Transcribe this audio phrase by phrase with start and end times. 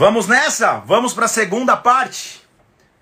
[0.00, 0.82] Vamos nessa?
[0.86, 2.40] Vamos para a segunda parte.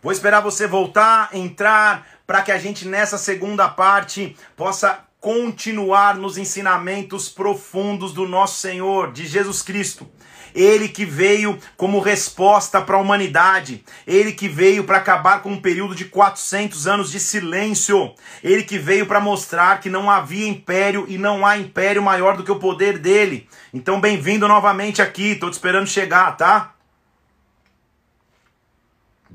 [0.02, 6.36] Vou esperar você voltar, entrar, para que a gente nessa segunda parte possa continuar nos
[6.36, 10.10] ensinamentos profundos do nosso Senhor, de Jesus Cristo.
[10.52, 15.60] Ele que veio como resposta para a humanidade, ele que veio para acabar com um
[15.60, 18.12] período de 400 anos de silêncio,
[18.42, 22.42] ele que veio para mostrar que não havia império e não há império maior do
[22.42, 23.48] que o poder dele.
[23.72, 26.74] Então, bem-vindo novamente aqui, estou te esperando chegar, tá?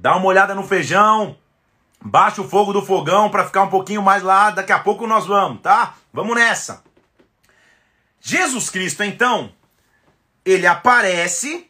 [0.03, 1.38] Dá uma olhada no feijão,
[2.03, 5.26] baixa o fogo do fogão para ficar um pouquinho mais lá, daqui a pouco nós
[5.26, 5.95] vamos, tá?
[6.12, 6.84] Vamos nessa.
[8.20, 9.53] Jesus Cristo, então,
[10.43, 11.70] ele aparece.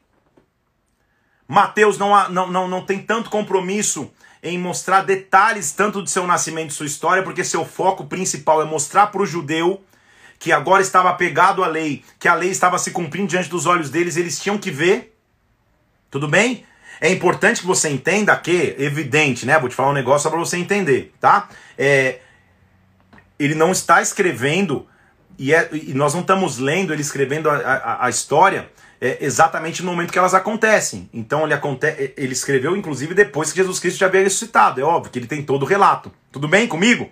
[1.48, 4.12] Mateus não, não, não, não tem tanto compromisso
[4.42, 8.66] em mostrar detalhes tanto de seu nascimento e sua história, porque seu foco principal é
[8.66, 9.86] mostrar para o judeu
[10.40, 13.92] que agora estava apegado à lei, que a lei estava se cumprindo diante dos olhos
[13.92, 15.16] deles, eles tinham que ver.
[16.10, 16.66] Tudo bem?
[17.02, 19.60] É importante que você entenda que, evidente, né?
[19.60, 21.50] Vou te falar um negócio só para você entender, tá?
[21.78, 22.20] É,
[23.38, 24.88] ele não está escrevendo,
[25.38, 28.70] e, é, e nós não estamos lendo ele escrevendo a, a, a história
[29.02, 31.10] é, exatamente no momento que elas acontecem.
[31.14, 34.80] Então ele, aconte ele escreveu, inclusive, depois que Jesus Cristo já havia ressuscitado.
[34.80, 36.10] É óbvio que ele tem todo o relato.
[36.32, 37.10] Tudo bem comigo?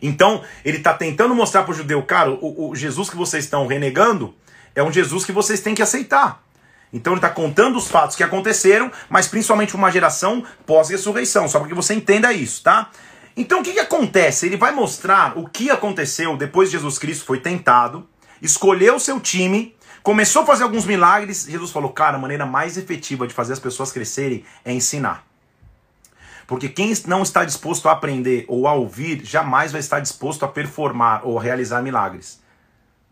[0.00, 3.66] Então, ele está tentando mostrar para o judeu, cara, o, o Jesus que vocês estão
[3.66, 4.34] renegando
[4.74, 6.42] é um Jesus que vocês têm que aceitar.
[6.94, 11.66] Então ele está contando os fatos que aconteceram, mas principalmente uma geração pós-ressurreição, só para
[11.66, 12.88] que você entenda isso, tá?
[13.36, 14.46] Então o que, que acontece?
[14.46, 18.08] Ele vai mostrar o que aconteceu depois de Jesus Cristo foi tentado,
[18.40, 21.44] escolheu o seu time, começou a fazer alguns milagres.
[21.50, 25.26] Jesus falou: cara, a maneira mais efetiva de fazer as pessoas crescerem é ensinar.
[26.46, 30.48] Porque quem não está disposto a aprender ou a ouvir, jamais vai estar disposto a
[30.48, 32.40] performar ou a realizar milagres.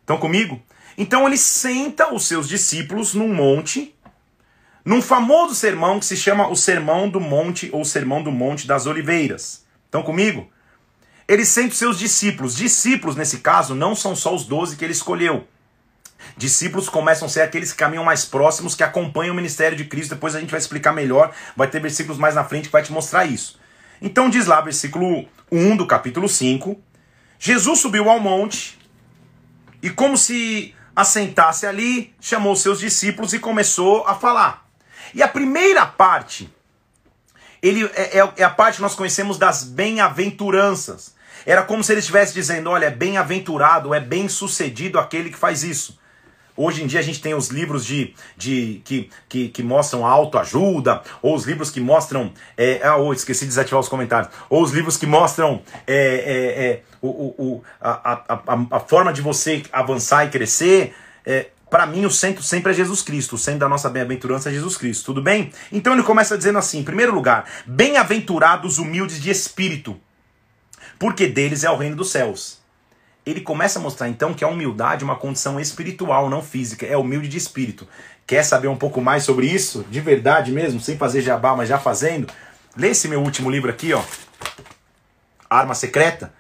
[0.03, 0.63] Estão comigo?
[0.97, 3.95] Então ele senta os seus discípulos num monte,
[4.85, 8.87] num famoso sermão que se chama o Sermão do Monte ou Sermão do Monte das
[8.87, 9.65] Oliveiras.
[9.85, 10.51] Estão comigo?
[11.29, 12.57] Ele senta os seus discípulos.
[12.57, 15.47] Discípulos, nesse caso, não são só os doze que ele escolheu.
[16.37, 20.15] Discípulos começam a ser aqueles que caminham mais próximos, que acompanham o ministério de Cristo.
[20.15, 22.93] Depois a gente vai explicar melhor, vai ter versículos mais na frente que vai te
[22.93, 23.59] mostrar isso.
[24.01, 26.81] Então diz lá, versículo 1 do capítulo 5:
[27.39, 28.79] Jesus subiu ao monte
[29.83, 34.67] e, como se assentasse ali, chamou seus discípulos e começou a falar.
[35.15, 36.53] E a primeira parte,
[37.63, 41.15] ele é, é, é a parte que nós conhecemos das bem-aventuranças.
[41.45, 45.99] Era como se ele estivesse dizendo: olha, é bem-aventurado, é bem-sucedido aquele que faz isso.
[46.57, 51.03] Hoje em dia a gente tem os livros de, de que, que, que mostram autoajuda,
[51.23, 52.33] ou os livros que mostram.
[52.57, 54.31] É, ah, oh, esqueci de desativar os comentários.
[54.51, 59.23] Ou os livros que mostram é, é, é o, o, a, a, a, forma de
[59.23, 60.95] você avançar e crescer.
[61.25, 63.37] É, para mim, o centro sempre é Jesus Cristo.
[63.37, 65.07] O centro da nossa bem-aventurança é Jesus Cristo.
[65.07, 65.51] Tudo bem?
[65.73, 69.99] Então ele começa dizendo assim: em primeiro lugar, bem-aventurados humildes de espírito,
[70.99, 72.62] porque deles é o reino dos céus
[73.25, 76.97] ele começa a mostrar então que a humildade é uma condição espiritual, não física, é
[76.97, 77.87] humilde de espírito.
[78.27, 79.85] Quer saber um pouco mais sobre isso?
[79.91, 82.33] De verdade mesmo, sem fazer jabá, mas já fazendo?
[82.77, 84.03] Lê esse meu último livro aqui, ó.
[85.49, 86.33] Arma Secreta.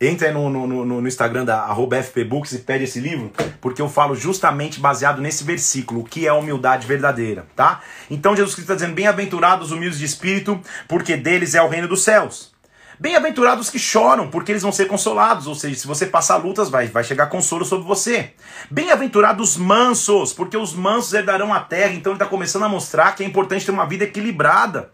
[0.00, 3.88] Entra no, no, no, no Instagram da arroba FPBooks e pede esse livro, porque eu
[3.88, 7.80] falo justamente baseado nesse versículo, o que é a humildade verdadeira, tá?
[8.08, 11.88] Então Jesus Cristo está dizendo, bem-aventurados os humildes de espírito, porque deles é o reino
[11.88, 12.52] dos céus.
[13.00, 15.46] Bem-aventurados que choram, porque eles vão ser consolados.
[15.46, 18.32] Ou seja, se você passar lutas, vai, vai chegar consolo sobre você.
[18.68, 21.92] Bem-aventurados mansos, porque os mansos herdarão a terra.
[21.92, 24.90] Então ele está começando a mostrar que é importante ter uma vida equilibrada.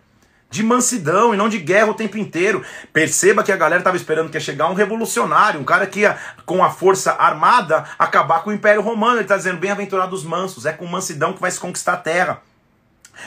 [0.51, 2.63] De mansidão e não de guerra o tempo inteiro.
[2.93, 6.17] Perceba que a galera estava esperando que ia chegar um revolucionário, um cara que ia,
[6.45, 9.15] com a força armada, acabar com o Império Romano.
[9.15, 12.43] Ele está dizendo: bem-aventurados mansos, é com mansidão que vai se conquistar a terra.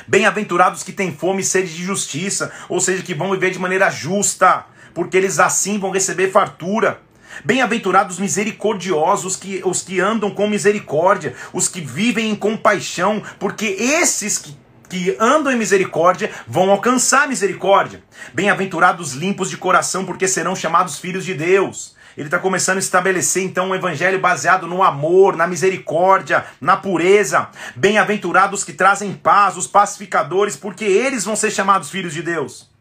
[0.08, 3.90] Bem-aventurados que têm fome e sede de justiça, ou seja, que vão viver de maneira
[3.90, 7.02] justa, porque eles assim vão receber fartura.
[7.44, 14.38] Bem-aventurados misericordiosos, que, os que andam com misericórdia, os que vivem em compaixão, porque esses
[14.38, 14.58] que,
[14.90, 18.02] que andam em misericórdia vão alcançar misericórdia.
[18.34, 21.96] Bem-aventurados limpos de coração, porque serão chamados filhos de Deus.
[22.18, 27.48] Ele está começando a estabelecer então um evangelho baseado no amor, na misericórdia, na pureza.
[27.76, 32.76] Bem-aventurados que trazem paz, os pacificadores, porque eles vão ser chamados filhos de Deus.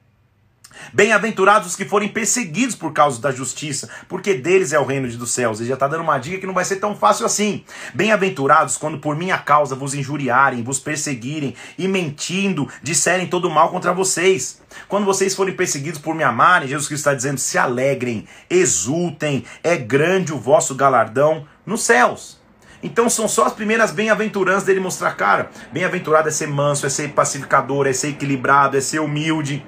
[0.92, 5.30] Bem-aventurados os que forem perseguidos por causa da justiça, porque deles é o reino dos
[5.30, 5.60] céus.
[5.60, 7.64] Ele já está dando uma dica que não vai ser tão fácil assim.
[7.94, 13.92] Bem-aventurados quando por minha causa vos injuriarem, vos perseguirem e mentindo disserem todo mal contra
[13.92, 14.60] vocês.
[14.88, 19.76] Quando vocês forem perseguidos por me amarem, Jesus Cristo está dizendo: se alegrem, exultem, é
[19.76, 22.38] grande o vosso galardão nos céus.
[22.82, 27.08] Então são só as primeiras bem-aventuranças dele mostrar, cara, bem-aventurado é ser manso, é ser
[27.08, 29.64] pacificador, é ser equilibrado, é ser humilde.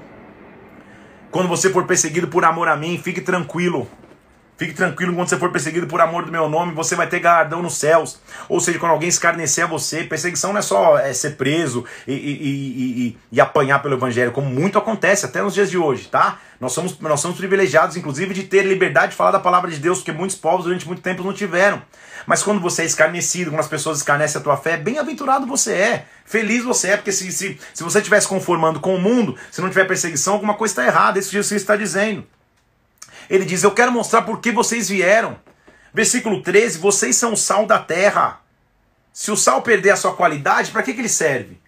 [1.30, 3.86] Quando você for perseguido por amor a mim, fique tranquilo.
[4.58, 7.62] Fique tranquilo, quando você for perseguido por amor do meu nome, você vai ter galardão
[7.62, 8.18] nos céus.
[8.48, 12.12] Ou seja, quando alguém escarnecer a você, perseguição não é só é, ser preso e,
[12.12, 16.40] e, e, e, apanhar pelo evangelho, como muito acontece até nos dias de hoje, tá?
[16.60, 19.98] Nós somos, nós somos privilegiados, inclusive, de ter liberdade de falar da palavra de Deus,
[19.98, 21.80] porque muitos povos durante muito tempo não tiveram.
[22.26, 26.06] Mas quando você é escarnecido, quando as pessoas escarnecem a tua fé, bem-aventurado você é.
[26.24, 29.68] Feliz você é, porque se, se, se você estivesse conformando com o mundo, se não
[29.68, 31.20] tiver perseguição, alguma coisa está errada.
[31.20, 32.26] Isso Jesus está dizendo.
[33.28, 35.36] Ele diz: Eu quero mostrar por que vocês vieram.
[35.92, 38.40] Versículo 13: Vocês são o sal da terra.
[39.12, 41.60] Se o sal perder a sua qualidade, para que, que ele serve?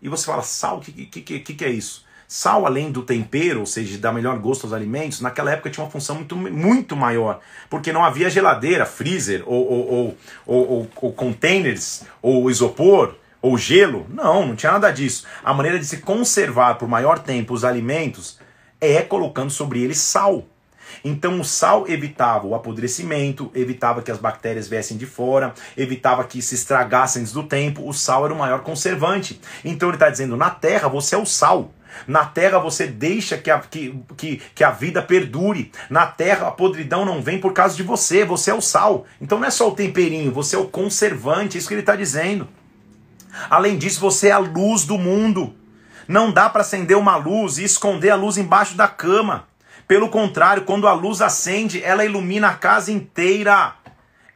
[0.00, 2.06] E você fala: Sal, o que, que, que, que é isso?
[2.26, 5.82] Sal, além do tempero, ou seja, de dar melhor gosto aos alimentos, naquela época tinha
[5.82, 7.40] uma função muito, muito maior,
[7.70, 14.06] porque não havia geladeira, freezer, ou, ou, ou, ou, ou containers, ou isopor, ou gelo.
[14.10, 15.24] Não, não tinha nada disso.
[15.42, 18.38] A maneira de se conservar por maior tempo os alimentos
[18.78, 20.46] é colocando sobre eles sal.
[21.04, 26.42] Então o sal evitava o apodrecimento, evitava que as bactérias viessem de fora, evitava que
[26.42, 27.88] se estragassem antes do tempo.
[27.88, 29.40] O sal era o maior conservante.
[29.64, 31.72] Então ele está dizendo: na terra você é o sal.
[32.06, 35.72] Na terra você deixa que a, que, que, que a vida perdure.
[35.90, 39.06] Na terra a podridão não vem por causa de você, você é o sal.
[39.20, 41.96] Então não é só o temperinho, você é o conservante, é isso que ele está
[41.96, 42.48] dizendo.
[43.48, 45.54] Além disso, você é a luz do mundo.
[46.06, 49.47] Não dá para acender uma luz e esconder a luz embaixo da cama.
[49.88, 53.74] Pelo contrário, quando a luz acende, ela ilumina a casa inteira.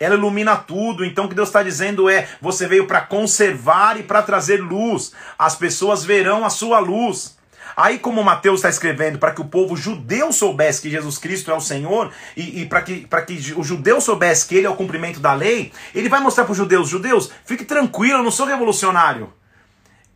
[0.00, 1.04] Ela ilumina tudo.
[1.04, 5.12] Então o que Deus está dizendo é: você veio para conservar e para trazer luz.
[5.38, 7.37] As pessoas verão a sua luz.
[7.76, 11.54] Aí, como Mateus está escrevendo, para que o povo judeu soubesse que Jesus Cristo é
[11.54, 15.20] o Senhor, e, e para que, que o judeu soubesse que ele é o cumprimento
[15.20, 19.32] da lei, ele vai mostrar para os judeus: judeus, fique tranquilo, eu não sou revolucionário.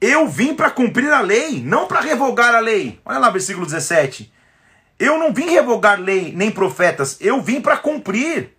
[0.01, 3.01] Eu vim para cumprir a lei, não para revogar a lei.
[3.05, 4.36] Olha lá, versículo 17.
[4.99, 8.57] Eu não vim revogar lei nem profetas, eu vim para cumprir.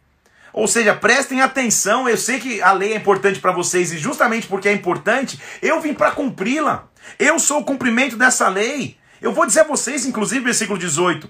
[0.54, 4.48] Ou seja, prestem atenção, eu sei que a lei é importante para vocês e justamente
[4.48, 6.88] porque é importante, eu vim para cumpri-la.
[7.19, 8.98] Eu sou o cumprimento dessa lei.
[9.22, 11.30] Eu vou dizer a vocês, inclusive, versículo 18: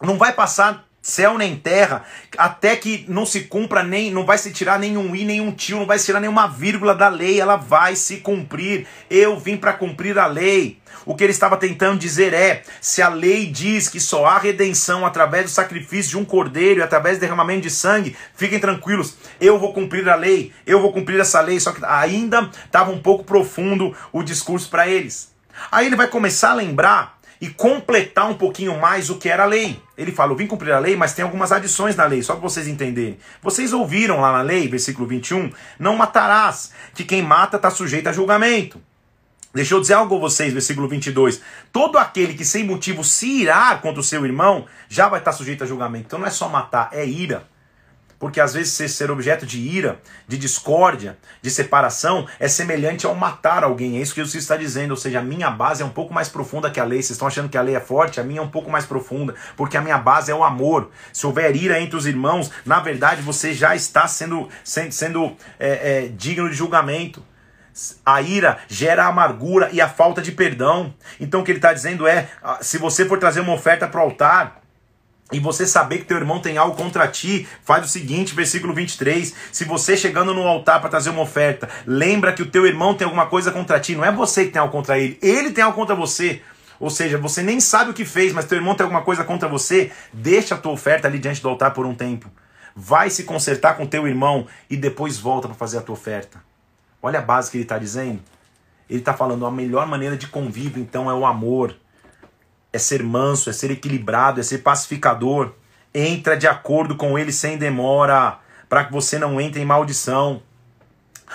[0.00, 2.04] não vai passar céu nem terra,
[2.38, 5.86] até que não se cumpra nem, não vai se tirar nenhum i, nenhum tio, não
[5.86, 8.86] vai se tirar nenhuma vírgula da lei, ela vai se cumprir.
[9.10, 10.80] Eu vim para cumprir a lei.
[11.04, 15.04] O que ele estava tentando dizer é: se a lei diz que só há redenção
[15.04, 19.58] através do sacrifício de um cordeiro e através do derramamento de sangue, fiquem tranquilos, eu
[19.58, 21.58] vou cumprir a lei, eu vou cumprir essa lei.
[21.58, 25.32] Só que ainda estava um pouco profundo o discurso para eles.
[25.70, 29.46] Aí ele vai começar a lembrar e completar um pouquinho mais o que era a
[29.46, 29.82] lei.
[29.98, 32.42] Ele fala: Eu vim cumprir a lei, mas tem algumas adições na lei, só para
[32.42, 33.18] vocês entenderem.
[33.42, 38.12] Vocês ouviram lá na lei, versículo 21, não matarás, que quem mata está sujeito a
[38.12, 38.80] julgamento.
[39.52, 41.42] Deixa eu dizer algo a vocês, versículo 22.
[41.72, 45.64] Todo aquele que sem motivo se irar contra o seu irmão já vai estar sujeito
[45.64, 46.06] a julgamento.
[46.06, 47.44] Então não é só matar, é ira.
[48.22, 53.64] Porque às vezes ser objeto de ira, de discórdia, de separação, é semelhante ao matar
[53.64, 53.98] alguém.
[53.98, 54.92] É isso que Jesus está dizendo.
[54.92, 57.02] Ou seja, a minha base é um pouco mais profunda que a lei.
[57.02, 58.20] Vocês estão achando que a lei é forte?
[58.20, 59.34] A minha é um pouco mais profunda.
[59.56, 60.92] Porque a minha base é o amor.
[61.12, 66.04] Se houver ira entre os irmãos, na verdade você já está sendo, sendo, sendo é,
[66.04, 67.26] é, digno de julgamento.
[68.06, 70.94] A ira gera a amargura e a falta de perdão.
[71.18, 74.00] Então o que ele está dizendo é: ah, se você for trazer uma oferta para
[74.00, 74.61] o altar,
[75.32, 79.34] e você saber que teu irmão tem algo contra ti, faz o seguinte, versículo 23.
[79.50, 83.04] Se você chegando no altar para trazer uma oferta, lembra que o teu irmão tem
[83.04, 85.76] alguma coisa contra ti, não é você que tem algo contra ele, ele tem algo
[85.76, 86.42] contra você.
[86.78, 89.48] Ou seja, você nem sabe o que fez, mas teu irmão tem alguma coisa contra
[89.48, 92.28] você, deixa a tua oferta ali diante do altar por um tempo.
[92.74, 96.42] Vai se consertar com teu irmão e depois volta para fazer a tua oferta.
[97.00, 98.20] Olha a base que ele está dizendo.
[98.88, 101.76] Ele está falando a melhor maneira de convívio, então, é o amor.
[102.72, 105.52] É ser manso, é ser equilibrado, é ser pacificador.
[105.94, 108.38] Entra de acordo com ele sem demora,
[108.68, 110.42] para que você não entre em maldição.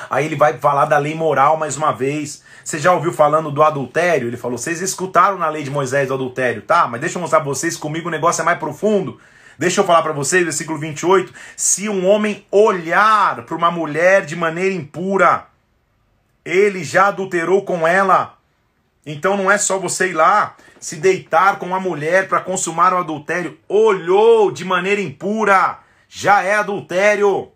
[0.10, 2.44] Aí ele vai falar da lei moral mais uma vez.
[2.64, 4.28] Você já ouviu falando do adultério?
[4.28, 6.88] Ele falou: vocês escutaram na lei de Moisés do adultério, tá?
[6.88, 9.20] Mas deixa eu mostrar pra vocês, comigo o negócio é mais profundo.
[9.58, 11.34] Deixa eu falar para vocês, versículo 28.
[11.56, 15.48] Se um homem olhar para uma mulher de maneira impura,
[16.46, 18.37] ele já adulterou com ela.
[19.10, 22.98] Então não é só você ir lá se deitar com uma mulher para consumar o
[22.98, 23.58] adultério.
[23.70, 27.50] Olhou de maneira impura, já é adultério.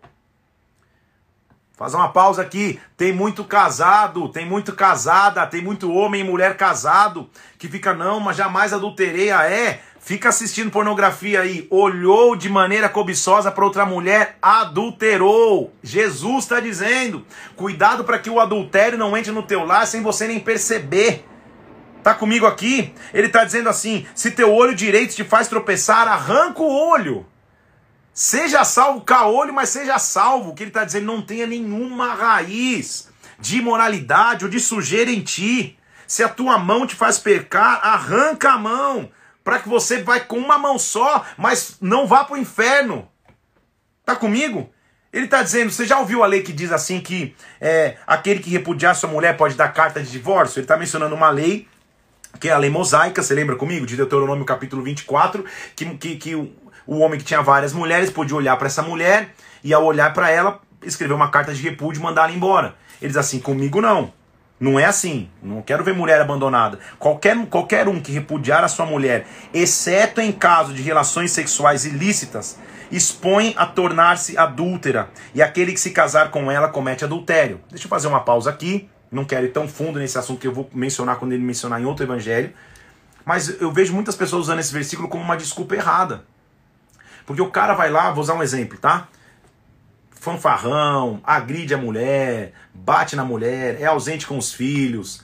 [1.76, 2.80] Fazer uma pausa aqui.
[2.96, 7.28] Tem muito casado, tem muito casada, tem muito homem e mulher casado
[7.58, 9.30] que fica, não, mas jamais adulterei.
[9.30, 9.82] Ah, é?
[10.02, 15.70] fica assistindo pornografia aí, olhou de maneira cobiçosa para outra mulher, adulterou.
[15.82, 20.26] Jesus está dizendo: cuidado para que o adultério não entre no teu lar sem você
[20.26, 21.26] nem perceber.
[22.02, 22.92] Tá comigo aqui?
[23.14, 27.26] Ele está dizendo assim: se teu olho direito te faz tropeçar, arranca o olho.
[28.12, 30.50] Seja salvo, caolho, mas seja salvo.
[30.50, 35.22] O que ele está dizendo, não tenha nenhuma raiz de imoralidade ou de sujeira em
[35.22, 35.78] ti.
[36.06, 39.10] Se a tua mão te faz pecar, arranca a mão,
[39.42, 43.08] para que você vai com uma mão só, mas não vá para o inferno.
[44.04, 44.70] Tá comigo?
[45.10, 48.50] Ele está dizendo, você já ouviu a lei que diz assim que é, aquele que
[48.50, 50.58] repudiar sua mulher pode dar carta de divórcio?
[50.58, 51.68] Ele está mencionando uma lei
[52.40, 53.86] que é a lei mosaica, você lembra comigo?
[53.86, 55.44] De Deuteronômio capítulo 24,
[55.76, 59.72] que, que, que o, homem que tinha várias mulheres podia olhar para essa mulher e
[59.72, 62.74] ao olhar para ela, escrever uma carta de repúdio e mandar ela embora.
[63.00, 64.12] Ele diz assim, comigo não.
[64.58, 65.28] Não é assim.
[65.42, 66.78] Não quero ver mulher abandonada.
[66.98, 72.58] Qualquer, qualquer um que repudiar a sua mulher, exceto em caso de relações sexuais ilícitas,
[72.90, 75.10] expõe a tornar-se adúltera.
[75.34, 77.60] E aquele que se casar com ela comete adultério.
[77.70, 78.88] Deixa eu fazer uma pausa aqui.
[79.12, 81.84] Não quero ir tão fundo nesse assunto que eu vou mencionar quando ele mencionar em
[81.84, 82.52] outro evangelho.
[83.24, 86.24] Mas eu vejo muitas pessoas usando esse versículo como uma desculpa errada.
[87.26, 89.06] Porque o cara vai lá, vou usar um exemplo, tá?
[90.22, 95.20] fanfarrão, agride a mulher, bate na mulher, é ausente com os filhos,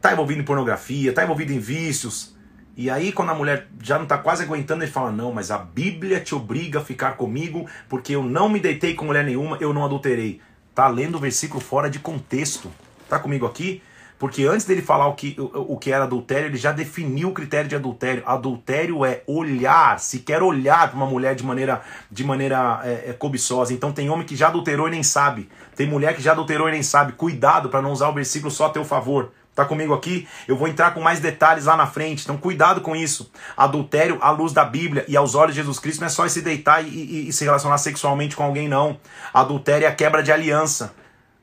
[0.00, 2.34] tá envolvido em pornografia, tá envolvido em vícios.
[2.74, 5.58] E aí, quando a mulher já não tá quase aguentando, ele fala: Não, mas a
[5.58, 9.74] Bíblia te obriga a ficar comigo, porque eu não me deitei com mulher nenhuma, eu
[9.74, 10.40] não adulterei.
[10.74, 12.72] Tá lendo o versículo fora de contexto.
[13.08, 13.82] Tá comigo aqui?
[14.18, 17.32] Porque antes dele falar o que, o, o que era adultério, ele já definiu o
[17.32, 18.22] critério de adultério.
[18.24, 23.12] Adultério é olhar, se quer olhar para uma mulher de maneira, de maneira é, é,
[23.12, 23.72] cobiçosa.
[23.72, 25.48] Então tem homem que já adulterou e nem sabe.
[25.76, 27.12] Tem mulher que já adulterou e nem sabe.
[27.12, 29.32] Cuidado para não usar o versículo só a teu favor.
[29.54, 30.26] Tá comigo aqui?
[30.48, 33.30] Eu vou entrar com mais detalhes lá na frente, então cuidado com isso.
[33.56, 36.40] Adultério à luz da Bíblia e aos olhos de Jesus Cristo não é só se
[36.40, 38.98] deitar e, e, e se relacionar sexualmente com alguém, não.
[39.32, 40.92] Adultério é a quebra de aliança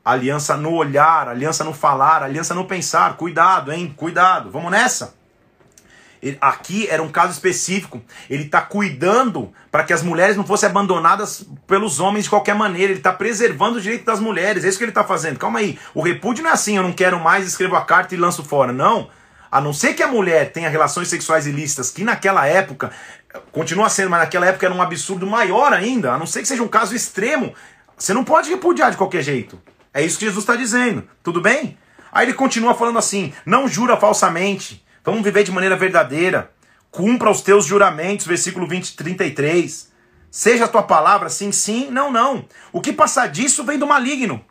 [0.04, 3.16] aliança no olhar, aliança no falar, aliança no pensar.
[3.16, 3.92] Cuidado, hein?
[3.96, 4.50] Cuidado.
[4.50, 5.14] Vamos nessa.
[6.40, 8.00] Aqui era um caso específico.
[8.30, 12.92] Ele está cuidando para que as mulheres não fossem abandonadas pelos homens de qualquer maneira.
[12.92, 14.64] Ele está preservando o direito das mulheres.
[14.64, 15.38] É isso que ele está fazendo.
[15.38, 15.78] Calma aí.
[15.92, 18.72] O repúdio não é assim, eu não quero mais, escrevo a carta e lanço fora.
[18.72, 19.10] Não.
[19.50, 22.90] A não ser que a mulher tenha relações sexuais ilícitas, que naquela época,
[23.50, 26.62] continua sendo, mas naquela época era um absurdo maior ainda, a não ser que seja
[26.62, 27.52] um caso extremo,
[27.94, 29.60] você não pode repudiar de qualquer jeito.
[29.94, 31.08] É isso que Jesus está dizendo.
[31.22, 31.76] Tudo bem?
[32.10, 34.84] Aí ele continua falando assim: não jura falsamente.
[35.04, 36.50] Vamos viver de maneira verdadeira.
[36.90, 39.90] Cumpra os teus juramentos, versículo 20, 33.
[40.30, 42.46] Seja a tua palavra sim, sim, não, não.
[42.72, 44.44] O que passar disso vem do maligno.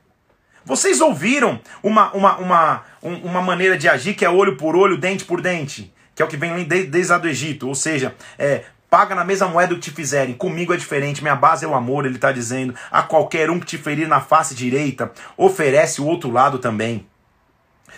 [0.63, 5.25] Vocês ouviram uma, uma, uma, uma maneira de agir que é olho por olho, dente
[5.25, 9.15] por dente, que é o que vem desde lá do Egito, ou seja, é Paga
[9.15, 10.33] na mesma moeda que te fizerem.
[10.33, 11.21] Comigo é diferente.
[11.21, 12.75] Minha base é o amor, ele está dizendo.
[12.91, 17.07] A qualquer um que te ferir na face direita, oferece o outro lado também.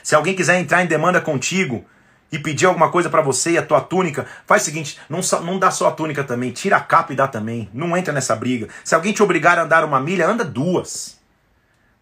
[0.03, 1.83] Se alguém quiser entrar em demanda contigo
[2.31, 5.57] e pedir alguma coisa para você e a tua túnica, faz o seguinte: não, não
[5.57, 7.67] dá só a túnica também, tira a capa e dá também.
[7.73, 8.69] Não entra nessa briga.
[8.83, 11.19] Se alguém te obrigar a andar uma milha, anda duas.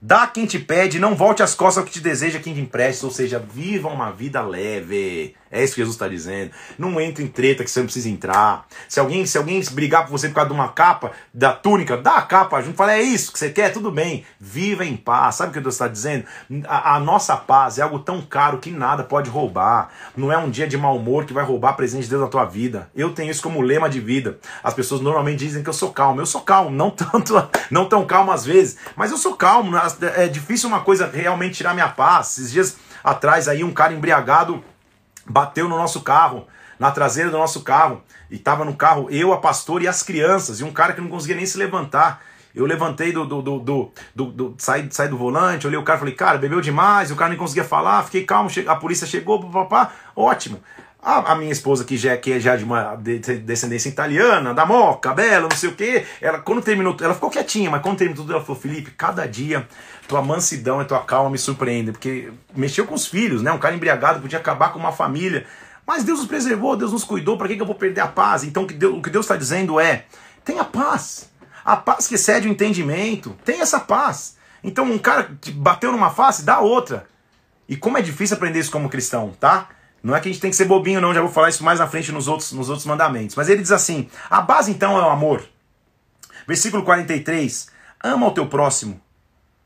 [0.01, 3.05] Dá quem te pede, não volte as costas ao que te deseja quem te empresta,
[3.05, 5.33] ou seja, viva uma vida leve.
[5.51, 6.51] É isso que Jesus está dizendo.
[6.77, 8.65] Não entre em treta que você não precisa entrar.
[8.87, 12.15] Se alguém, se alguém brigar por você por causa de uma capa, da túnica, dá
[12.15, 12.77] a capa junto.
[12.77, 14.25] Fala, é isso que você quer, tudo bem.
[14.39, 15.35] Viva em paz.
[15.35, 16.25] Sabe o que Deus está dizendo?
[16.67, 19.89] A, a, nossa paz é algo tão caro que nada pode roubar.
[20.15, 22.27] Não é um dia de mau humor que vai roubar a presença de Deus na
[22.27, 22.89] tua vida.
[22.95, 24.39] Eu tenho isso como lema de vida.
[24.63, 26.21] As pessoas normalmente dizem que eu sou calmo.
[26.21, 29.71] Eu sou calmo, não tanto, não tão calmo às vezes, mas eu sou calmo.
[30.15, 32.37] É difícil uma coisa realmente tirar minha paz.
[32.37, 34.63] Esses dias atrás aí um cara embriagado
[35.31, 36.47] bateu no nosso carro,
[36.77, 40.59] na traseira do nosso carro, e tava no carro eu, a pastora e as crianças,
[40.59, 42.21] e um cara que não conseguia nem se levantar.
[42.53, 45.97] Eu levantei do, do, do, do, do, do saí, saí do volante, olhei o cara
[45.97, 49.91] falei, cara, bebeu demais, o cara nem conseguia falar, fiquei calmo, a polícia chegou, papá,
[50.13, 50.59] ótimo.
[51.03, 55.11] A, a, minha esposa, que já, que é já de uma descendência italiana, da moca,
[55.15, 58.33] bela, não sei o quê, ela quando terminou, ela ficou quietinha, mas quando terminou tudo,
[58.33, 59.67] ela falou, Felipe, cada dia
[60.07, 63.51] tua mansidão e tua calma me surpreendem, porque mexeu com os filhos, né?
[63.51, 65.47] Um cara embriagado podia acabar com uma família,
[65.87, 68.43] mas Deus nos preservou, Deus nos cuidou, para que, que eu vou perder a paz?
[68.43, 70.05] Então o que Deus, está dizendo é,
[70.45, 71.31] tenha paz,
[71.65, 74.37] a paz que excede o entendimento, tenha essa paz.
[74.63, 77.07] Então um cara que bateu numa face, dá outra.
[77.67, 79.69] E como é difícil aprender isso como cristão, tá?
[80.03, 81.79] Não é que a gente tem que ser bobinho, não, já vou falar isso mais
[81.79, 83.35] na frente nos outros, nos outros mandamentos.
[83.35, 85.43] Mas ele diz assim: a base então é o amor.
[86.47, 87.69] Versículo 43:
[88.03, 88.99] ama o teu próximo.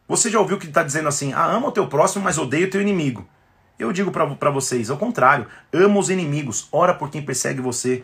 [0.07, 2.69] Você já ouviu que está dizendo assim: ah, ama o teu próximo, mas odeia o
[2.69, 3.27] teu inimigo.
[3.77, 8.03] Eu digo para vocês, ao contrário, ama os inimigos, ora por quem persegue você.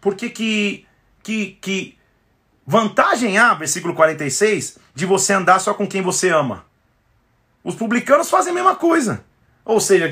[0.00, 0.86] Porque que,
[1.22, 1.98] que, que
[2.66, 6.64] vantagem há, versículo 46, de você andar só com quem você ama?
[7.62, 9.24] Os publicanos fazem a mesma coisa.
[9.64, 10.10] Ou seja,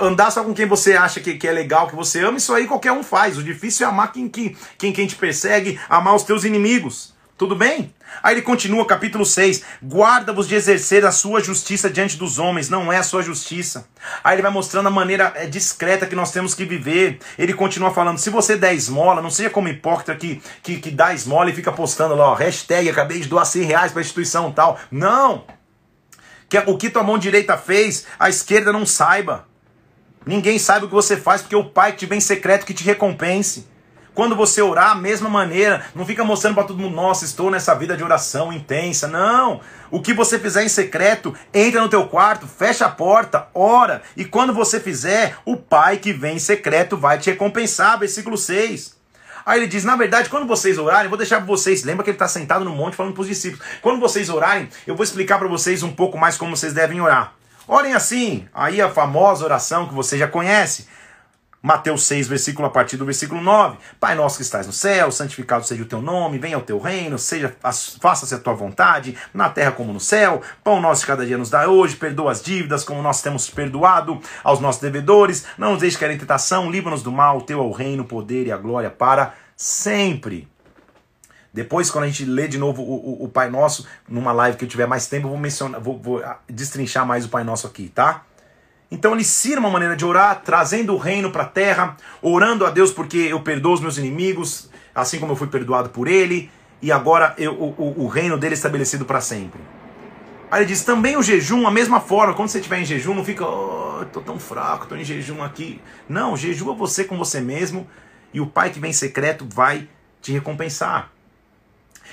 [0.00, 2.66] andar só com quem você acha que, que é legal, que você ama, isso aí
[2.66, 3.38] qualquer um faz.
[3.38, 7.14] O difícil é amar quem, quem, quem, quem te persegue, amar os teus inimigos.
[7.40, 7.94] Tudo bem?
[8.22, 9.62] Aí ele continua, capítulo 6.
[9.82, 13.88] Guarda-vos de exercer a sua justiça diante dos homens, não é a sua justiça.
[14.22, 17.18] Aí ele vai mostrando a maneira é, discreta que nós temos que viver.
[17.38, 21.14] Ele continua falando: se você der esmola, não seja como hipócrita que, que, que dá
[21.14, 24.52] esmola e fica postando lá, ó, hashtag, acabei de doar 100 reais para a instituição
[24.52, 24.78] tal.
[24.90, 25.46] Não!
[26.50, 29.46] Que o que tua mão direita fez, a esquerda não saiba.
[30.26, 32.84] Ninguém sabe o que você faz, porque o Pai que te vem secreto que te
[32.84, 33.66] recompense.
[34.12, 37.74] Quando você orar, a mesma maneira, não fica mostrando para todo mundo, nossa, estou nessa
[37.74, 39.06] vida de oração intensa.
[39.06, 39.60] Não.
[39.90, 44.24] O que você fizer em secreto, entra no teu quarto, fecha a porta, ora, e
[44.24, 47.98] quando você fizer, o Pai que vem em secreto vai te recompensar.
[47.98, 48.99] Versículo 6.
[49.50, 51.82] Aí ele diz: na verdade, quando vocês orarem, vou deixar para vocês.
[51.82, 53.66] Lembra que ele está sentado no monte falando para os discípulos.
[53.82, 57.34] Quando vocês orarem, eu vou explicar para vocês um pouco mais como vocês devem orar.
[57.66, 58.46] Orem assim.
[58.54, 60.86] Aí a famosa oração que você já conhece.
[61.62, 63.76] Mateus 6, versículo a partir do versículo 9.
[63.98, 67.18] Pai nosso que estás no céu, santificado seja o teu nome, venha o teu reino,
[67.18, 67.54] seja
[68.00, 70.40] faça-se a tua vontade, na terra como no céu.
[70.64, 74.20] Pão nosso de cada dia nos dá hoje, perdoa as dívidas como nós temos perdoado
[74.44, 75.44] aos nossos devedores.
[75.58, 78.46] Não nos deixe cair em tentação, livra-nos do mal, teu é o reino, o poder
[78.46, 80.48] e a glória para sempre.
[81.52, 84.64] Depois, quando a gente lê de novo o, o, o Pai Nosso, numa live que
[84.64, 87.90] eu tiver mais tempo, eu vou mencionar, vou, vou destrinchar mais o Pai Nosso aqui,
[87.94, 88.24] tá?
[88.90, 92.70] Então ele ensina uma maneira de orar, trazendo o reino para a terra, orando a
[92.70, 96.50] Deus porque eu perdoo os meus inimigos, assim como eu fui perdoado por ele,
[96.80, 99.60] e agora eu, o, o reino dele é estabelecido para sempre.
[100.50, 103.24] Aí ele diz, também o jejum, a mesma forma, quando você estiver em jejum, não
[103.24, 105.82] fica, oh, tô tão fraco, tô em jejum aqui.
[106.08, 107.86] Não, jejua você com você mesmo,
[108.32, 109.88] e o Pai que vem secreto vai
[110.20, 111.10] te recompensar.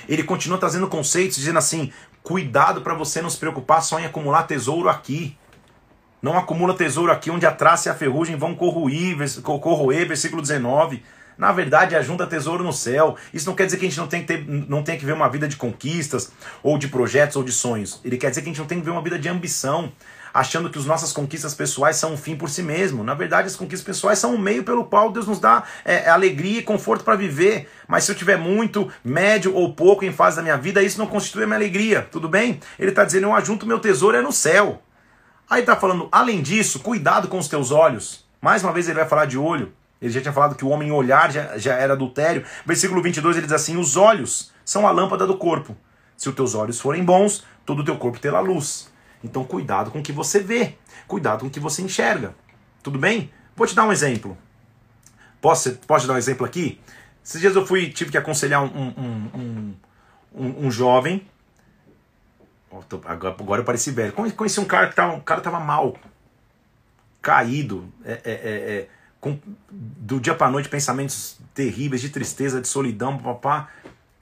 [0.08, 4.44] Ele continua trazendo conceitos, dizendo assim, cuidado para você não se preocupar só em acumular
[4.44, 5.36] tesouro aqui.
[6.20, 11.02] Não acumula tesouro aqui onde a traça e a ferrugem vão corroer, corroer, versículo 19.
[11.36, 13.16] Na verdade, ajunta tesouro no céu.
[13.32, 15.12] Isso não quer dizer que a gente não tem que, ter, não tem que ver
[15.12, 16.32] uma vida de conquistas,
[16.64, 18.00] ou de projetos, ou de sonhos.
[18.04, 19.92] Ele quer dizer que a gente não tem que ver uma vida de ambição,
[20.32, 23.02] achando que as nossas conquistas pessoais são um fim por si mesmo.
[23.04, 26.08] Na verdade, as conquistas pessoais são um meio pelo qual Deus nos dá é, é
[26.08, 27.68] alegria e conforto para viver.
[27.86, 31.06] Mas se eu tiver muito, médio ou pouco em fase da minha vida, isso não
[31.06, 32.08] constitui a minha alegria.
[32.10, 32.60] Tudo bem?
[32.78, 34.82] Ele está dizendo: eu ajunto meu tesouro é no céu.
[35.48, 38.26] Aí está falando, além disso, cuidado com os teus olhos.
[38.40, 39.72] Mais uma vez ele vai falar de olho.
[40.00, 42.44] Ele já tinha falado que o homem olhar já, já era adultério.
[42.64, 45.76] Versículo 22 ele diz assim: Os olhos são a lâmpada do corpo.
[46.16, 48.92] Se os teus olhos forem bons, todo o teu corpo terá luz.
[49.22, 50.74] Então cuidado com o que você vê.
[51.06, 52.34] Cuidado com o que você enxerga.
[52.82, 53.30] Tudo bem?
[53.56, 54.36] Vou te dar um exemplo.
[55.40, 56.80] Posso, posso te dar um exemplo aqui?
[57.24, 59.74] Esses dias eu fui, tive que aconselhar um, um,
[60.34, 61.26] um, um, jovem
[63.04, 64.12] Agora, eu pareci velho.
[64.12, 65.96] Conheci um cara que tava, um cara tava mal,
[67.20, 68.88] caído, é, é, é, é,
[69.20, 69.38] com,
[69.70, 73.68] do dia para noite pensamentos terríveis de tristeza, de solidão, papá.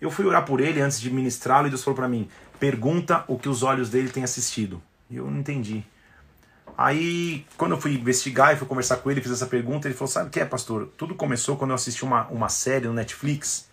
[0.00, 3.38] Eu fui orar por ele antes de ministrá-lo e Deus falou para mim: pergunta o
[3.38, 4.82] que os olhos dele têm assistido.
[5.10, 5.84] E eu não entendi.
[6.76, 10.12] Aí, quando eu fui investigar e fui conversar com ele, fiz essa pergunta, ele falou:
[10.12, 10.88] Sabe o que é, pastor?
[10.96, 13.66] Tudo começou quando eu assisti uma, uma série no Netflix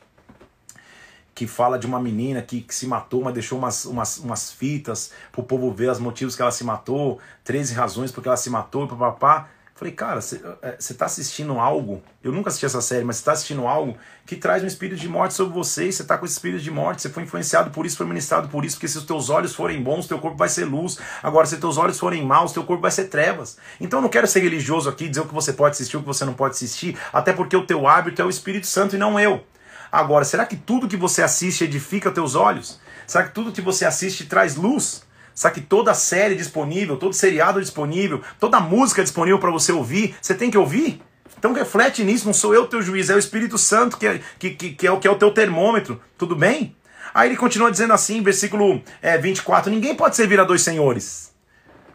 [1.36, 5.12] que fala de uma menina que, que se matou, mas deixou umas, umas, umas fitas
[5.32, 8.88] pro povo ver os motivos que ela se matou, 13 razões porque ela se matou,
[8.88, 9.50] papapá.
[9.76, 13.32] Falei, cara, você é, tá assistindo algo, eu nunca assisti essa série, mas você tá
[13.32, 16.36] assistindo algo que traz um espírito de morte sobre você, e você tá com esse
[16.36, 19.04] espírito de morte, você foi influenciado por isso, foi ministrado por isso, porque se os
[19.04, 21.00] teus olhos forem bons, teu corpo vai ser luz.
[21.24, 23.58] Agora, se teus olhos forem maus, teu corpo vai ser trevas.
[23.82, 26.06] Então eu não quero ser religioso aqui, dizer o que você pode assistir, o que
[26.06, 29.20] você não pode assistir, até porque o teu hábito é o Espírito Santo e não
[29.20, 29.44] eu.
[29.92, 32.80] Agora, será que tudo que você assiste edifica teus olhos?
[33.08, 35.04] Será que tudo que você assiste traz luz?
[35.34, 40.34] Será que toda série disponível, todo seriado disponível, toda música disponível para você ouvir, você
[40.34, 41.02] tem que ouvir?
[41.38, 44.52] Então reflete nisso, não sou eu teu juiz, é o Espírito Santo que é, que,
[44.52, 46.76] que, que é, o, que é o teu termômetro, tudo bem?
[47.13, 51.32] Aí ele continua dizendo assim, versículo é, 24: Ninguém pode servir a dois senhores.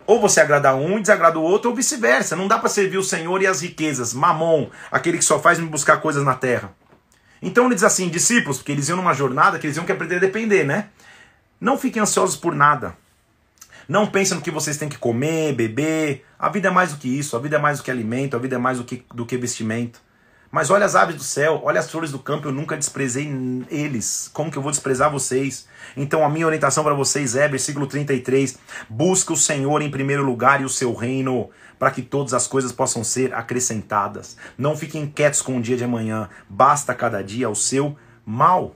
[0.07, 2.35] Ou você agrada um e desagrada o outro, ou vice-versa.
[2.35, 4.15] Não dá para servir o Senhor e as riquezas.
[4.15, 6.73] Mamon, aquele que só faz me buscar coisas na terra.
[7.43, 10.17] Então ele diz assim, discípulos, porque eles iam numa jornada que eles iam que aprender
[10.17, 10.89] a depender, né?
[11.61, 12.97] Não fiquem ansiosos por nada.
[13.89, 16.27] Não pensem no que vocês têm que comer, beber.
[16.39, 18.39] A vida é mais do que isso, a vida é mais do que alimento, a
[18.39, 20.01] vida é mais do que, do que vestimento.
[20.51, 23.31] Mas olha as aves do céu, olha as flores do campo, eu nunca desprezei
[23.71, 24.31] eles.
[24.33, 25.67] Como que eu vou desprezar vocês?
[25.97, 30.61] Então a minha orientação para vocês é, versículo 33, busca o Senhor em primeiro lugar
[30.61, 34.37] e o seu reino, para que todas as coisas possam ser acrescentadas.
[34.57, 38.75] Não fiquem quietos com o dia de amanhã, basta cada dia o seu mal.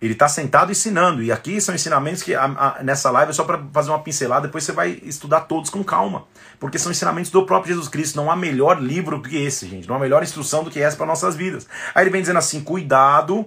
[0.00, 3.44] Ele está sentado ensinando, e aqui são ensinamentos que a, a, nessa live é só
[3.44, 6.24] para fazer uma pincelada, depois você vai estudar todos com calma,
[6.58, 8.16] porque são ensinamentos do próprio Jesus Cristo.
[8.16, 10.96] Não há melhor livro do que esse, gente, não há melhor instrução do que essa
[10.96, 11.68] para nossas vidas.
[11.94, 13.44] Aí ele vem dizendo assim: cuidado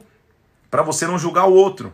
[0.70, 1.92] para você não julgar o outro.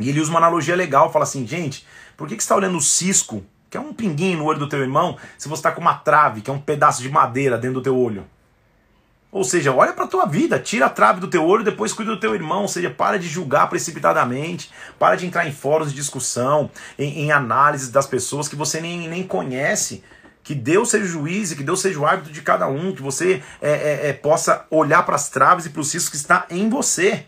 [0.00, 2.78] E ele usa uma analogia legal, fala assim: gente, por que, que você está olhando
[2.78, 5.82] o cisco, que é um pinguinho no olho do teu irmão, se você está com
[5.82, 8.24] uma trave, que é um pedaço de madeira dentro do teu olho?
[9.32, 12.10] Ou seja, olha para a tua vida, tira a trave do teu olho, depois cuida
[12.10, 12.62] do teu irmão.
[12.62, 17.32] Ou seja, para de julgar precipitadamente, para de entrar em fóruns de discussão, em, em
[17.32, 20.04] análises das pessoas que você nem, nem conhece.
[20.44, 23.00] Que Deus seja o juiz e que Deus seja o árbitro de cada um, que
[23.00, 26.44] você é, é, é, possa olhar para as traves e para os ciscos que está
[26.50, 27.24] em você.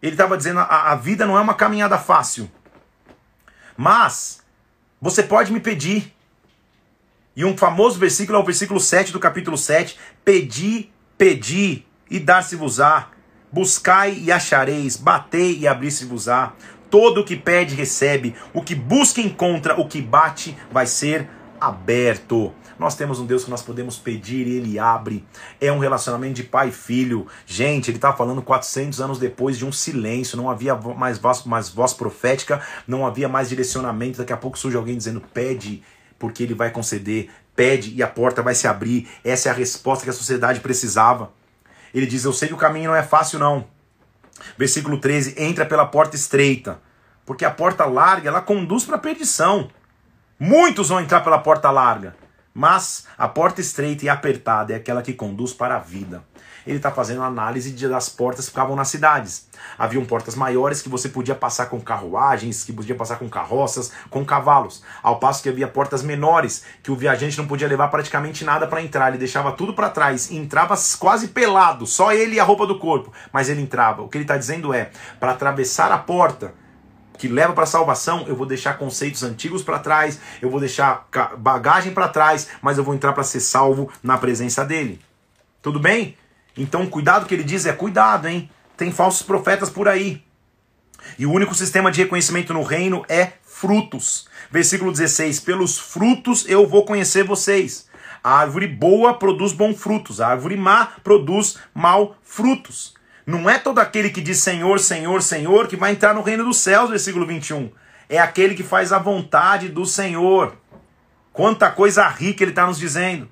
[0.00, 2.50] Ele estava dizendo: a, a vida não é uma caminhada fácil,
[3.76, 4.40] mas
[5.02, 6.14] você pode me pedir.
[7.36, 13.10] E um famoso versículo é o versículo 7 do capítulo 7: Pedi Pedi e dar-se-vos-á,
[13.50, 16.52] buscai e achareis, batei e abrir-se-vos-á.
[16.90, 21.28] Todo o que pede recebe, o que busca encontra, o que bate vai ser
[21.60, 22.52] aberto.
[22.78, 25.24] Nós temos um Deus que nós podemos pedir e ele abre.
[25.60, 27.26] É um relacionamento de pai e filho.
[27.46, 30.36] Gente, ele está falando 400 anos depois de um silêncio.
[30.36, 34.18] Não havia mais voz, mais voz profética, não havia mais direcionamento.
[34.18, 35.82] Daqui a pouco surge alguém dizendo: pede,
[36.18, 39.08] porque ele vai conceder pede e a porta vai se abrir.
[39.24, 41.32] Essa é a resposta que a sociedade precisava.
[41.94, 43.66] Ele diz: Eu sei que o caminho não é fácil, não.
[44.58, 46.80] Versículo 13: Entra pela porta estreita,
[47.24, 49.70] porque a porta larga ela conduz para a perdição.
[50.38, 52.16] Muitos vão entrar pela porta larga,
[52.52, 56.24] mas a porta estreita e apertada é aquela que conduz para a vida
[56.66, 59.46] ele está fazendo análise das portas que ficavam nas cidades.
[59.78, 64.24] Haviam portas maiores que você podia passar com carruagens, que podia passar com carroças, com
[64.24, 64.82] cavalos.
[65.02, 68.82] Ao passo que havia portas menores, que o viajante não podia levar praticamente nada para
[68.82, 69.08] entrar.
[69.08, 73.12] Ele deixava tudo para trás, entrava quase pelado, só ele e a roupa do corpo,
[73.32, 74.02] mas ele entrava.
[74.02, 76.54] O que ele está dizendo é: para atravessar a porta,
[77.18, 81.08] que leva para a salvação, eu vou deixar conceitos antigos para trás, eu vou deixar
[81.38, 85.00] bagagem para trás, mas eu vou entrar para ser salvo na presença dele.
[85.62, 86.16] Tudo bem?
[86.56, 88.48] Então, cuidado que ele diz é cuidado, hein?
[88.76, 90.22] Tem falsos profetas por aí.
[91.18, 94.28] E o único sistema de reconhecimento no reino é frutos.
[94.50, 97.88] Versículo 16: Pelos frutos eu vou conhecer vocês.
[98.22, 102.94] A árvore boa produz bons frutos, a árvore má produz mau frutos.
[103.26, 106.58] Não é todo aquele que diz Senhor, Senhor, Senhor que vai entrar no reino dos
[106.58, 107.70] céus, versículo 21.
[108.08, 110.56] É aquele que faz a vontade do Senhor.
[111.32, 113.28] Quanta coisa rica ele está nos dizendo.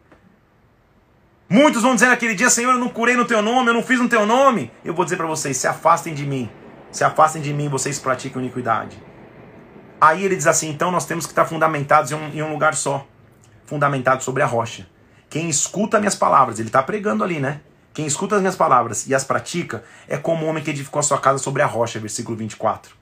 [1.52, 4.00] Muitos vão dizer naquele dia, Senhor, eu não curei no teu nome, eu não fiz
[4.00, 4.72] no teu nome.
[4.82, 6.50] Eu vou dizer para vocês, se afastem de mim.
[6.90, 8.96] Se afastem de mim, vocês praticam iniquidade.
[10.00, 12.74] Aí ele diz assim, então nós temos que estar fundamentados em um, em um lugar
[12.74, 13.06] só.
[13.66, 14.88] Fundamentados sobre a rocha.
[15.28, 17.60] Quem escuta minhas palavras, ele está pregando ali, né?
[17.92, 21.02] Quem escuta as minhas palavras e as pratica é como o homem que edificou a
[21.02, 22.94] sua casa sobre a rocha, versículo 24.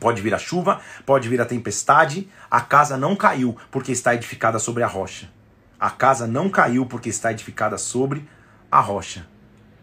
[0.00, 4.58] Pode vir a chuva, pode vir a tempestade, a casa não caiu porque está edificada
[4.58, 5.37] sobre a rocha.
[5.78, 8.28] A casa não caiu porque está edificada sobre
[8.70, 9.26] a rocha.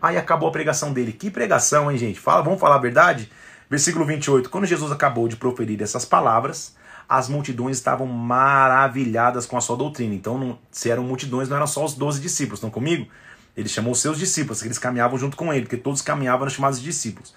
[0.01, 1.13] Aí acabou a pregação dele.
[1.13, 2.19] Que pregação, hein, gente?
[2.19, 3.31] Fala, vamos falar a verdade?
[3.69, 4.49] Versículo 28.
[4.49, 6.75] Quando Jesus acabou de proferir essas palavras,
[7.07, 10.13] as multidões estavam maravilhadas com a sua doutrina.
[10.13, 12.59] Então, não, se eram multidões, não eram só os doze discípulos.
[12.59, 13.07] Estão comigo?
[13.55, 16.53] Ele chamou os seus discípulos, que eles caminhavam junto com ele, porque todos caminhavam nos
[16.53, 17.33] chamados discípulos.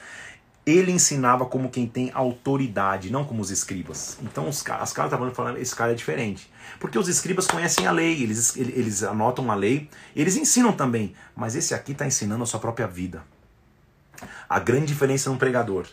[0.68, 4.18] Ele ensinava como quem tem autoridade, não como os escribas.
[4.22, 6.52] Então, os, as caras estavam falando, esse cara é diferente.
[6.78, 11.56] Porque os escribas conhecem a lei, eles, eles anotam a lei, eles ensinam também, mas
[11.56, 13.24] esse aqui está ensinando a sua própria vida.
[14.46, 15.86] A grande diferença num pregador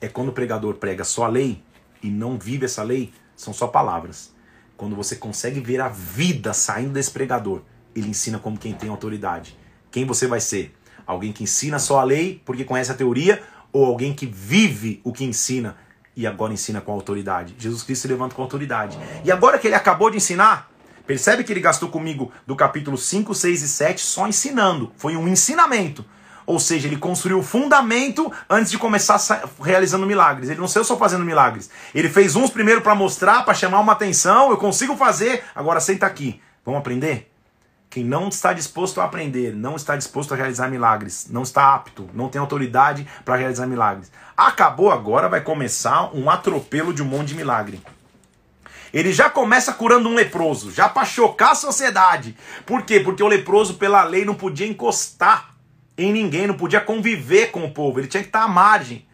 [0.00, 1.62] é quando o pregador prega só a lei
[2.02, 4.32] e não vive essa lei, são só palavras.
[4.74, 7.60] Quando você consegue ver a vida saindo desse pregador,
[7.94, 9.54] ele ensina como quem tem autoridade.
[9.90, 10.74] Quem você vai ser?
[11.06, 13.42] Alguém que ensina só a lei porque conhece a teoria
[13.74, 15.76] ou alguém que vive o que ensina
[16.16, 17.56] e agora ensina com autoridade.
[17.58, 18.96] Jesus Cristo se levanta com autoridade.
[19.24, 20.70] E agora que ele acabou de ensinar,
[21.04, 24.92] percebe que ele gastou comigo do capítulo 5, 6 e 7 só ensinando.
[24.96, 26.04] Foi um ensinamento.
[26.46, 29.18] Ou seja, ele construiu o fundamento antes de começar
[29.60, 30.48] realizando milagres.
[30.50, 31.68] Ele não saiu só fazendo milagres.
[31.92, 34.50] Ele fez uns primeiro para mostrar, para chamar uma atenção.
[34.50, 36.40] Eu consigo fazer, agora senta aqui.
[36.64, 37.33] Vamos aprender?
[37.94, 42.10] Quem não está disposto a aprender, não está disposto a realizar milagres, não está apto,
[42.12, 44.10] não tem autoridade para realizar milagres.
[44.36, 47.80] Acabou agora, vai começar um atropelo de um monte de milagre.
[48.92, 52.36] Ele já começa curando um leproso, já para chocar a sociedade.
[52.66, 52.98] Por quê?
[52.98, 55.54] Porque o leproso, pela lei, não podia encostar
[55.96, 59.06] em ninguém, não podia conviver com o povo, ele tinha que estar à margem.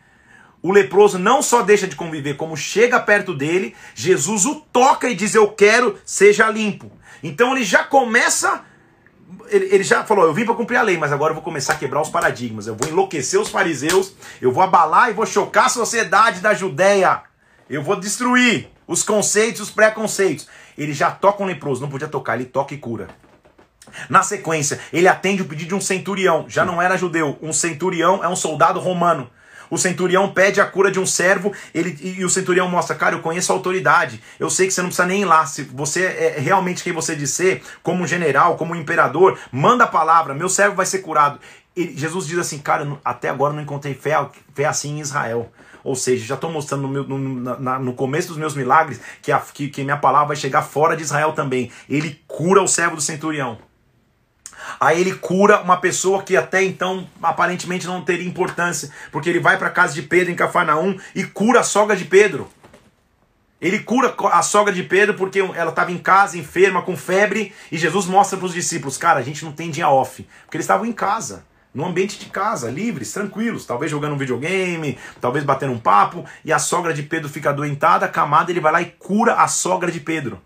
[0.63, 5.15] O leproso não só deixa de conviver, como chega perto dele, Jesus o toca e
[5.15, 6.91] diz: Eu quero, seja limpo.
[7.23, 8.70] Então ele já começa
[9.49, 11.75] ele, ele, já falou: eu vim para cumprir a lei, mas agora eu vou começar
[11.75, 12.67] a quebrar os paradigmas.
[12.67, 17.23] Eu vou enlouquecer os fariseus, eu vou abalar e vou chocar a sociedade da Judéia.
[17.69, 20.49] Eu vou destruir os conceitos, os preconceitos.
[20.77, 23.09] Ele já toca um leproso, não podia tocar, ele toca e cura.
[24.09, 28.23] Na sequência, ele atende o pedido de um centurião, já não era judeu, um centurião
[28.23, 29.31] é um soldado romano.
[29.71, 33.21] O centurião pede a cura de um servo, ele, e o centurião mostra, cara, eu
[33.21, 36.37] conheço a autoridade, eu sei que você não precisa nem ir lá, se você é
[36.39, 40.75] realmente quem você disser, como um general, como um imperador, manda a palavra, meu servo
[40.75, 41.39] vai ser curado.
[41.77, 44.15] E Jesus diz assim, cara, até agora não encontrei fé,
[44.55, 45.51] fé assim em Israel.
[45.83, 49.33] Ou seja, já estou mostrando no, meu, no, na, no, começo dos meus milagres que,
[49.33, 51.71] a, que, que minha palavra vai chegar fora de Israel também.
[51.89, 53.59] Ele cura o servo do centurião.
[54.81, 59.59] Aí ele cura uma pessoa que até então aparentemente não teria importância, porque ele vai
[59.59, 62.49] para a casa de Pedro em Cafarnaum e cura a sogra de Pedro.
[63.61, 67.77] Ele cura a sogra de Pedro porque ela estava em casa, enferma, com febre, e
[67.77, 70.87] Jesus mostra para os discípulos: cara, a gente não tem dia off, porque eles estavam
[70.87, 75.79] em casa, no ambiente de casa, livres, tranquilos, talvez jogando um videogame, talvez batendo um
[75.79, 79.47] papo, e a sogra de Pedro fica adoentada, camada, ele vai lá e cura a
[79.47, 80.41] sogra de Pedro.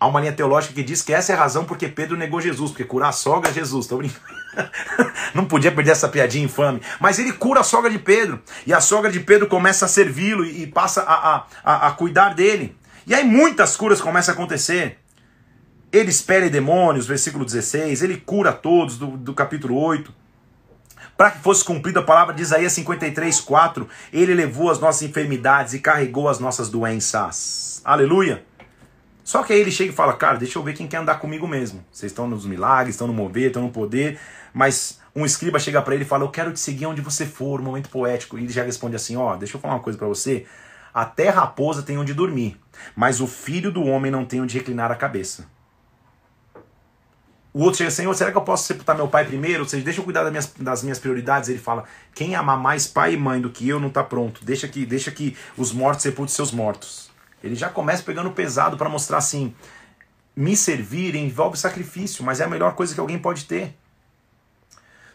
[0.00, 2.70] Há uma linha teológica que diz que essa é a razão porque Pedro negou Jesus,
[2.70, 3.86] porque curar a sogra é Jesus.
[3.86, 4.20] Tô brincando.
[5.34, 6.80] Não podia perder essa piadinha infame.
[7.00, 8.40] Mas ele cura a sogra de Pedro.
[8.64, 12.76] E a sogra de Pedro começa a servi-lo e passa a, a, a, cuidar dele.
[13.06, 14.98] E aí muitas curas começam a acontecer.
[15.90, 18.02] Ele espere demônios, versículo 16.
[18.02, 20.18] Ele cura todos, do, do capítulo 8
[21.16, 25.74] para que fosse cumprida a palavra de Isaías 53, 4, ele levou as nossas enfermidades
[25.74, 27.82] e carregou as nossas doenças.
[27.84, 28.44] Aleluia!
[29.28, 31.46] Só que aí ele chega e fala, cara, deixa eu ver quem quer andar comigo
[31.46, 31.84] mesmo.
[31.92, 34.18] Vocês estão nos milagres, estão no mover, estão no poder,
[34.54, 37.60] mas um escriba chega para ele e fala, eu quero te seguir onde você for,
[37.60, 38.38] um momento poético.
[38.38, 40.46] E ele já responde assim, ó, oh, deixa eu falar uma coisa para você.
[40.94, 42.58] Até raposa tem onde dormir,
[42.96, 45.44] mas o filho do homem não tem onde reclinar a cabeça.
[47.52, 49.64] O outro chega, Senhor, será que eu posso sepultar meu pai primeiro?
[49.64, 51.50] Ou seja, deixa eu cuidar das minhas, das minhas prioridades.
[51.50, 54.42] Ele fala, quem amar mais pai e mãe do que eu não está pronto.
[54.42, 57.08] Deixa que, deixa que os mortos sepultem seus mortos.
[57.42, 59.54] Ele já começa pegando pesado para mostrar assim:
[60.34, 63.74] me servir envolve sacrifício, mas é a melhor coisa que alguém pode ter.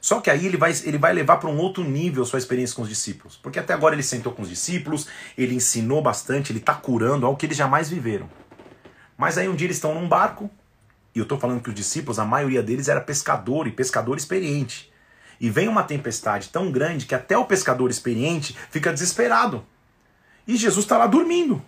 [0.01, 2.81] Só que aí ele vai, ele vai levar para um outro nível sua experiência com
[2.81, 3.37] os discípulos.
[3.37, 5.07] Porque até agora ele sentou com os discípulos,
[5.37, 8.29] ele ensinou bastante, ele está curando algo que eles jamais viveram.
[9.17, 10.51] Mas aí um dia eles estão num barco,
[11.15, 14.91] e eu estou falando que os discípulos, a maioria deles era pescador e pescador experiente.
[15.39, 19.65] E vem uma tempestade tão grande que até o pescador experiente fica desesperado.
[20.45, 21.63] E Jesus está lá dormindo.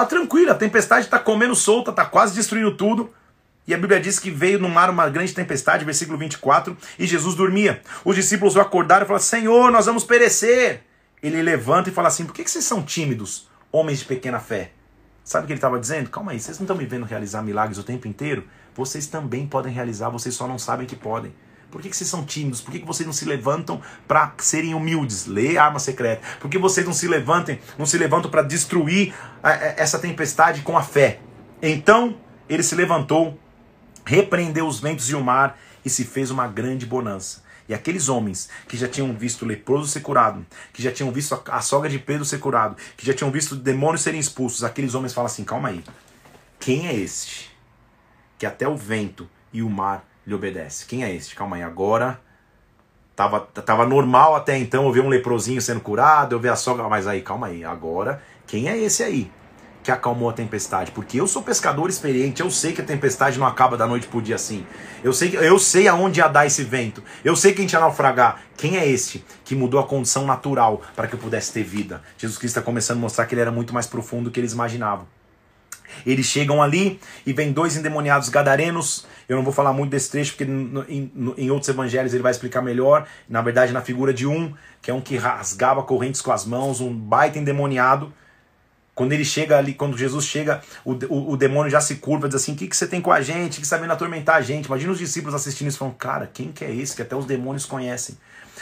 [0.00, 3.12] Tá tranquilo, a tempestade está comendo solta, tá quase destruindo tudo.
[3.66, 7.34] E a Bíblia diz que veio no mar uma grande tempestade, versículo 24, e Jesus
[7.34, 7.82] dormia.
[8.02, 10.84] Os discípulos o acordaram e falaram: Senhor, nós vamos perecer.
[11.22, 14.72] Ele levanta e fala assim: Por que, vocês são tímidos, homens de pequena fé?
[15.22, 16.08] Sabe o que ele estava dizendo?
[16.08, 18.44] Calma aí, vocês não estão me vendo realizar milagres o tempo inteiro?
[18.74, 21.34] Vocês também podem realizar, vocês só não sabem que podem.
[21.70, 22.60] Por que, que vocês são tímidos?
[22.60, 25.26] Por que, que vocês não se levantam para serem humildes?
[25.26, 26.22] Lê arma secreta.
[26.40, 29.14] Por que vocês não se levantem, não se levantam para destruir
[29.76, 31.20] essa tempestade com a fé?
[31.62, 32.16] Então
[32.48, 33.38] ele se levantou,
[34.04, 37.42] repreendeu os ventos e o mar e se fez uma grande bonança.
[37.68, 41.40] E aqueles homens que já tinham visto o leproso ser curado, que já tinham visto
[41.46, 45.14] a sogra de Pedro ser curado, que já tinham visto demônios serem expulsos, aqueles homens
[45.14, 45.84] falam assim: calma aí,
[46.58, 47.48] quem é este?
[48.36, 50.86] Que até o vento e o mar lhe obedece.
[50.86, 51.34] Quem é este?
[51.34, 52.20] Calma aí, agora.
[53.16, 56.88] Tava, tava normal até então eu ver um leprosinho sendo curado, eu ver a sogra.
[56.88, 59.30] Mas aí, calma aí, agora, quem é esse aí?
[59.82, 63.46] que acalmou a tempestade, porque eu sou pescador experiente, eu sei que a tempestade não
[63.46, 64.66] acaba da noite pro dia assim.
[65.02, 67.02] Eu sei, eu sei aonde ia dar esse vento.
[67.24, 68.42] Eu sei quem tinha naufragar.
[68.56, 72.02] Quem é este que mudou a condição natural para que eu pudesse ter vida?
[72.18, 74.52] Jesus Cristo está começando a mostrar que ele era muito mais profundo do que eles
[74.52, 75.06] imaginavam.
[76.06, 79.06] Eles chegam ali e vem dois endemoniados gadarenos.
[79.28, 83.06] Eu não vou falar muito desse trecho, porque em, outros evangelhos ele vai explicar melhor.
[83.28, 86.80] Na verdade, na figura de um, que é um que rasgava correntes com as mãos,
[86.80, 88.12] um baita endemoniado.
[88.94, 92.36] Quando ele chega ali, quando Jesus chega, o, o, o demônio já se curva, diz
[92.36, 93.54] assim: O que, que você tem com a gente?
[93.54, 94.66] O que está vindo atormentar a gente?
[94.66, 97.24] Imagina os discípulos assistindo isso e falando: Cara, quem que é esse que até os
[97.24, 98.18] demônios conhecem?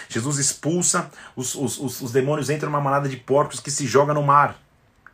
[0.08, 4.14] Jesus expulsa, os, os, os, os demônios entram numa manada de porcos que se joga
[4.14, 4.56] no mar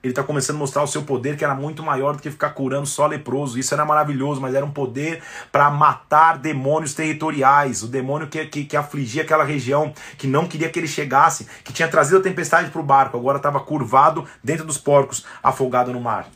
[0.04, 2.50] ele está começando a mostrar o seu poder, que era muito maior do que ficar
[2.50, 3.58] curando só leproso.
[3.58, 7.82] Isso era maravilhoso, mas era um poder para matar demônios territoriais.
[7.82, 11.72] O demônio que, que, que, afligia aquela região, que não queria que ele chegasse, que
[11.72, 16.02] tinha trazido a tempestade para o barco, agora estava curvado dentro dos porcos, afogado no
[16.02, 16.28] mar.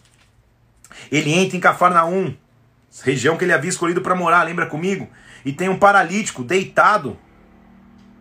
[1.13, 2.35] Ele entra em Cafarnaum,
[3.03, 5.07] região que ele havia escolhido para morar, lembra comigo?
[5.45, 7.19] E tem um paralítico deitado.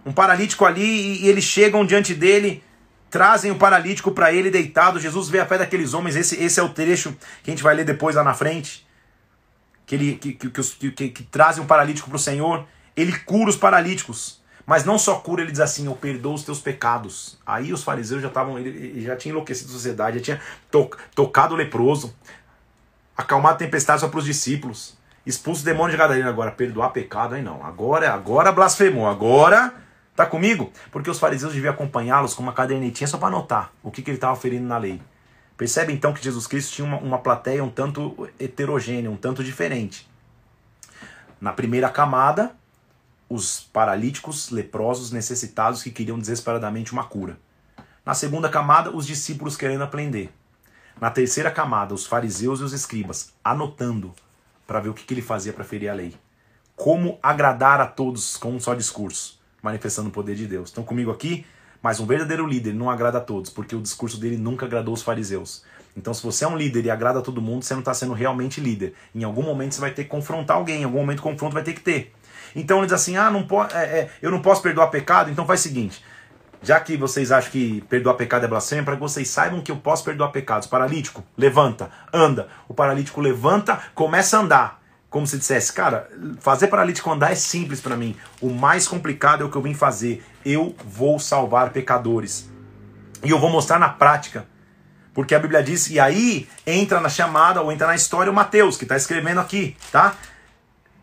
[0.06, 2.67] Um paralítico ali, e, e eles chegam diante dele
[3.10, 5.00] trazem o paralítico para ele deitado.
[5.00, 6.16] Jesus vê a fé daqueles homens.
[6.16, 8.86] Esse, esse é o trecho que a gente vai ler depois lá na frente.
[9.86, 12.66] Que, ele, que, que, que, que, que trazem um paralítico para o Senhor.
[12.96, 14.42] Ele cura os paralíticos.
[14.66, 17.40] Mas não só cura, ele diz assim: Eu perdoo os teus pecados.
[17.46, 18.58] Aí os fariseus já estavam,
[18.98, 22.14] já tinha enlouquecido a sociedade, já tinha to, tocado o leproso,
[23.16, 26.28] acalmado a tempestade só para os discípulos, expulso o demônio de Gadarena.
[26.28, 27.66] Agora, perdoar pecado, aí não.
[27.66, 29.08] Agora, agora blasfemou.
[29.08, 29.74] Agora
[30.18, 30.74] Tá comigo?
[30.92, 34.18] Porque os fariseus deviam acompanhá-los com uma cadernetinha só para anotar o que, que ele
[34.18, 35.00] estava ferindo na lei.
[35.56, 40.10] Percebe então que Jesus Cristo tinha uma, uma plateia um tanto heterogênea, um tanto diferente.
[41.40, 42.56] Na primeira camada,
[43.30, 47.38] os paralíticos, leprosos, necessitados que queriam desesperadamente uma cura.
[48.04, 50.34] Na segunda camada, os discípulos querendo aprender.
[51.00, 54.16] Na terceira camada, os fariseus e os escribas anotando
[54.66, 56.16] para ver o que, que ele fazia para ferir a lei.
[56.76, 59.37] Como agradar a todos com um só discurso
[59.68, 60.70] manifestando o poder de Deus.
[60.70, 61.46] Estão comigo aqui?
[61.82, 65.02] Mas um verdadeiro líder não agrada a todos, porque o discurso dele nunca agradou os
[65.02, 65.64] fariseus.
[65.96, 68.14] Então, se você é um líder e agrada a todo mundo, você não está sendo
[68.14, 68.94] realmente líder.
[69.14, 71.64] Em algum momento você vai ter que confrontar alguém, em algum momento o confronto vai
[71.64, 72.14] ter que ter.
[72.56, 75.60] Então ele diz assim: ah, não é, é, eu não posso perdoar pecado, então faz
[75.60, 76.04] o seguinte.
[76.62, 79.78] Já que vocês acham que perdoar pecado é blasfêmia, para que vocês saibam que eu
[79.78, 80.68] posso perdoar pecados.
[80.68, 82.48] Paralítico, levanta, anda.
[82.68, 87.80] O paralítico levanta, começa a andar como se dissesse, cara, fazer paralítico andar é simples
[87.80, 88.16] para mim.
[88.42, 90.24] O mais complicado é o que eu vim fazer.
[90.46, 92.50] Eu vou salvar pecadores.
[93.24, 94.46] E eu vou mostrar na prática.
[95.14, 98.78] Porque a Bíblia diz, e aí entra na chamada ou entra na história o Mateus,
[98.78, 100.16] que está escrevendo aqui, tá?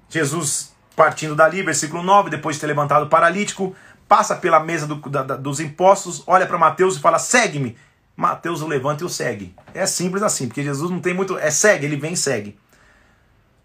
[0.08, 3.74] Jesus partindo dali, versículo 9, depois de ter levantado o paralítico,
[4.08, 7.76] passa pela mesa do, da, dos impostos, olha para Mateus e fala: segue-me.
[8.16, 9.56] Mateus o levanta e o segue.
[9.74, 11.36] É simples assim, porque Jesus não tem muito.
[11.36, 12.56] É segue, ele vem e segue.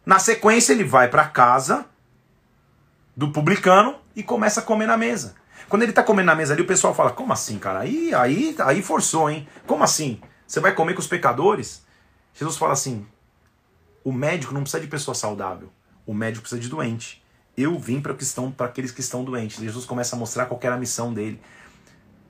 [0.09, 1.85] Na sequência, ele vai para casa
[3.15, 5.35] do publicano e começa a comer na mesa.
[5.69, 7.81] Quando ele está comendo na mesa ali, o pessoal fala: Como assim, cara?
[7.81, 9.47] Aí, aí, aí forçou, hein?
[9.67, 10.19] Como assim?
[10.47, 11.85] Você vai comer com os pecadores?
[12.33, 13.05] Jesus fala assim:
[14.03, 15.71] O médico não precisa de pessoa saudável.
[16.07, 17.23] O médico precisa de doente.
[17.55, 18.15] Eu vim para
[18.65, 19.59] aqueles que estão doentes.
[19.59, 21.39] Jesus começa a mostrar qual era a missão dele.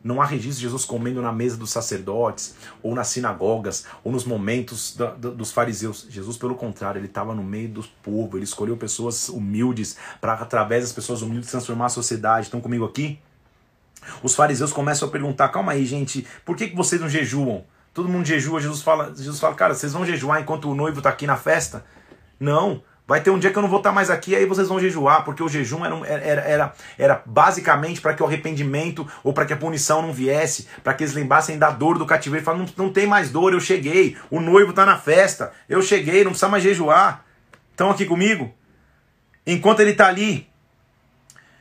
[0.03, 4.23] Não há registro de Jesus comendo na mesa dos sacerdotes, ou nas sinagogas, ou nos
[4.23, 6.07] momentos da, da, dos fariseus.
[6.09, 10.83] Jesus, pelo contrário, ele estava no meio do povo, ele escolheu pessoas humildes para, através
[10.83, 12.45] das pessoas humildes, transformar a sociedade.
[12.45, 13.19] Estão comigo aqui?
[14.23, 17.63] Os fariseus começam a perguntar: calma aí, gente, por que, que vocês não jejuam?
[17.93, 21.09] Todo mundo jejua, Jesus fala, Jesus fala, cara, vocês vão jejuar enquanto o noivo está
[21.09, 21.83] aqui na festa?
[22.39, 24.79] Não, Vai ter um dia que eu não vou estar mais aqui, aí vocês vão
[24.79, 29.47] jejuar, porque o jejum era, era, era, era basicamente para que o arrependimento ou para
[29.47, 32.45] que a punição não viesse, para que eles lembrassem da dor do cativeiro.
[32.45, 36.23] Falam, não, não tem mais dor, eu cheguei, o noivo está na festa, eu cheguei,
[36.23, 37.25] não precisa mais jejuar.
[37.71, 38.53] Estão aqui comigo?
[39.43, 40.47] Enquanto ele está ali,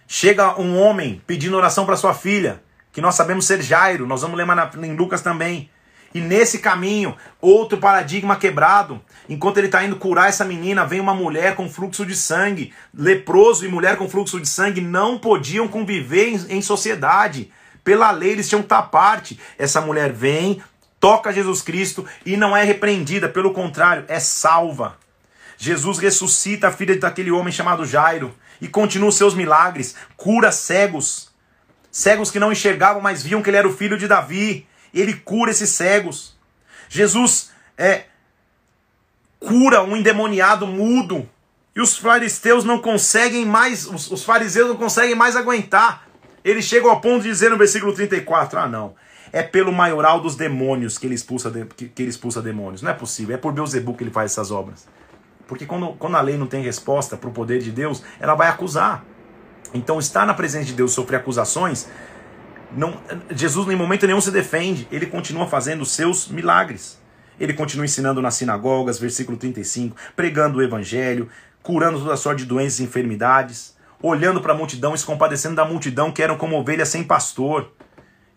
[0.07, 4.37] chega um homem pedindo oração para sua filha, que nós sabemos ser Jairo, nós vamos
[4.37, 4.47] ler
[4.83, 5.71] em Lucas também.
[6.19, 9.01] E nesse caminho, outro paradigma quebrado.
[9.29, 12.75] Enquanto ele está indo curar essa menina, vem uma mulher com fluxo de sangue.
[12.93, 17.53] Leproso e mulher com fluxo de sangue não podiam conviver em, em sociedade.
[17.85, 19.39] Pela lei, eles tinham que estar à parte.
[19.57, 20.61] Essa mulher vem,
[20.99, 24.97] toca Jesus Cristo e não é repreendida, pelo contrário, é salva.
[25.57, 31.31] Jesus ressuscita a filha daquele homem chamado Jairo e continua os seus milagres, cura cegos,
[31.93, 34.67] cegos que não enxergavam, mas viam que ele era o filho de Davi
[35.01, 36.37] ele cura esses cegos.
[36.89, 38.05] Jesus é
[39.39, 41.29] cura um endemoniado mudo.
[41.75, 46.09] E os fariseus não conseguem mais, os, os fariseus não conseguem mais aguentar.
[46.45, 48.95] Eles chegam ao ponto de dizer no versículo 34: Ah, não.
[49.31, 52.81] É pelo maioral dos demônios que ele expulsa, de, que, que ele expulsa demônios.
[52.81, 53.35] Não é possível.
[53.35, 54.89] É por Beuzebu que ele faz essas obras.
[55.47, 58.49] Porque quando, quando a lei não tem resposta para o poder de Deus, ela vai
[58.49, 59.05] acusar.
[59.73, 61.89] Então, estar na presença de Deus, sofrer acusações,
[62.73, 63.01] não,
[63.31, 66.99] Jesus em momento nenhum se defende, ele continua fazendo seus milagres.
[67.41, 71.29] Ele continua ensinando nas sinagogas, versículo 35, pregando o evangelho,
[71.63, 75.65] curando toda sorte de doenças e enfermidades, olhando para a multidão e se compadecendo da
[75.65, 77.73] multidão que eram como ovelhas sem pastor.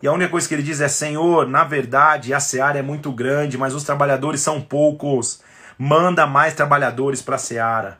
[0.00, 3.10] E a única coisa que ele diz é: Senhor, na verdade a seara é muito
[3.12, 5.40] grande, mas os trabalhadores são poucos.
[5.76, 7.98] Manda mais trabalhadores para a seara.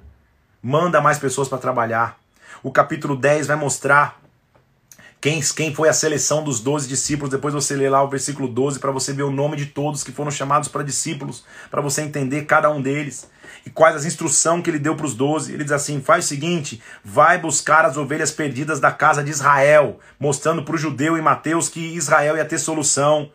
[0.62, 2.16] Manda mais pessoas para trabalhar.
[2.62, 4.21] O capítulo 10 vai mostrar
[5.22, 7.30] quem, quem foi a seleção dos doze discípulos?
[7.30, 10.10] Depois você lê lá o versículo 12 para você ver o nome de todos que
[10.10, 13.30] foram chamados para discípulos, para você entender cada um deles
[13.64, 15.52] e quais as instruções que ele deu para os doze.
[15.52, 20.00] Ele diz assim: faz o seguinte, vai buscar as ovelhas perdidas da casa de Israel,
[20.18, 23.30] mostrando para o judeu em Mateus que Israel ia ter solução.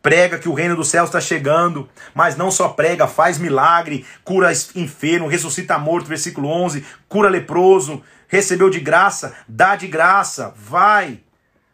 [0.00, 4.50] Prega que o reino dos céus está chegando, mas não só prega, faz milagre, cura
[4.74, 11.20] enfermo, ressuscita morto, versículo 11, cura leproso, recebeu de graça, dá de graça, vai,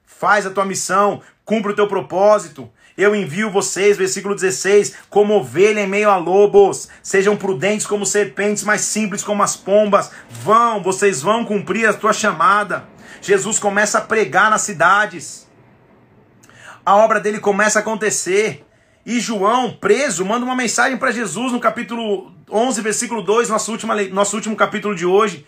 [0.07, 2.69] faz a tua missão, cumpre o teu propósito.
[2.97, 6.89] Eu envio vocês, versículo 16, como ovelha em meio a lobos.
[7.03, 10.11] Sejam prudentes como serpentes, mas simples como as pombas.
[10.31, 12.89] Vão, vocês vão cumprir a tua chamada.
[13.21, 15.47] Jesus começa a pregar nas cidades.
[16.87, 18.65] A obra dele começa a acontecer.
[19.05, 23.93] E João, preso, manda uma mensagem para Jesus no capítulo 11, versículo 2, nosso último,
[24.11, 25.47] nosso último capítulo de hoje.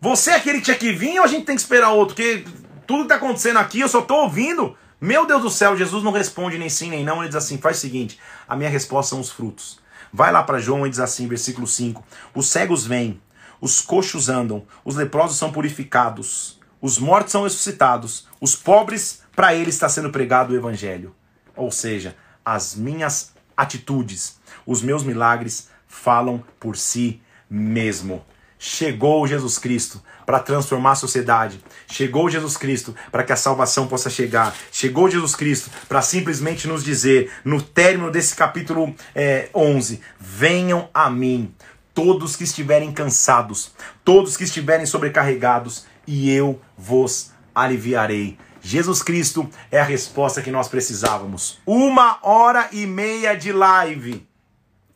[0.00, 2.14] Você é aquele que tinha que vir ou a gente tem que esperar outro?
[2.14, 2.44] Porque
[2.86, 4.76] tudo que está acontecendo aqui eu só estou ouvindo.
[5.00, 7.78] Meu Deus do céu, Jesus não responde nem sim nem não, ele diz assim: faz
[7.78, 8.18] o seguinte,
[8.48, 9.80] a minha resposta são os frutos.
[10.12, 13.20] Vai lá para João e diz assim, versículo 5: Os cegos vêm,
[13.60, 19.74] os coxos andam, os leprosos são purificados, os mortos são ressuscitados, os pobres, para eles
[19.74, 21.14] está sendo pregado o evangelho.
[21.56, 27.20] Ou seja, as minhas atitudes, os meus milagres falam por si
[27.50, 28.24] mesmo.
[28.58, 31.62] Chegou Jesus Cristo para transformar a sociedade.
[31.86, 34.54] Chegou Jesus Cristo para que a salvação possa chegar.
[34.72, 41.08] Chegou Jesus Cristo para simplesmente nos dizer, no término desse capítulo é, 11: Venham a
[41.08, 41.54] mim,
[41.94, 43.72] todos que estiverem cansados,
[44.04, 48.38] todos que estiverem sobrecarregados, e eu vos aliviarei.
[48.60, 51.60] Jesus Cristo é a resposta que nós precisávamos.
[51.64, 54.26] Uma hora e meia de live.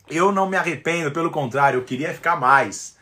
[0.09, 2.97] Eu não me arrependo, pelo contrário, eu queria ficar mais.